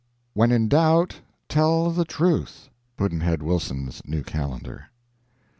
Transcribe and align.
When 0.33 0.51
in 0.51 0.67
doubt, 0.67 1.21
tell 1.47 1.91
the 1.91 2.05
truth. 2.05 2.69
Pudd'nhead 2.97 3.43
Wilson's 3.43 4.01
New 4.03 4.23
Calendar. 4.23 4.89